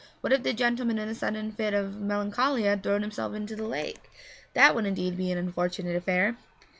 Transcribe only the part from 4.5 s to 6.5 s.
That would indeed be an unfortunate affair!